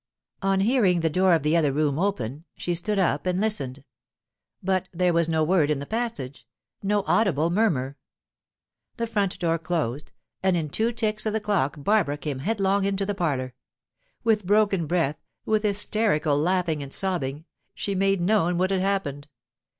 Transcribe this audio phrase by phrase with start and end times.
[0.41, 3.83] On hearing the door of the other room open, she stood up and listened.
[4.63, 6.47] But there was no word in the passage,
[6.81, 7.97] no audible murmur.
[8.97, 10.11] The front door closed,
[10.41, 13.53] and in two ticks of the clock Barbara came headlong into the parlour.
[14.23, 17.45] With broken breath, with hysterical laughing and sobbing,
[17.75, 19.27] she made known what had happened.